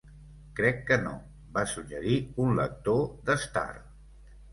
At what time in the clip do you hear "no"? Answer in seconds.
1.01-1.11